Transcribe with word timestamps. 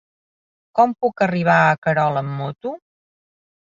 Com 0.79 0.95
puc 1.05 1.21
arribar 1.27 1.57
a 1.67 1.77
Querol 1.85 2.19
amb 2.23 2.35
moto? 2.41 2.77